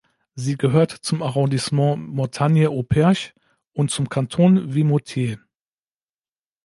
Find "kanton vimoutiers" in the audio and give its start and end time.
4.09-5.37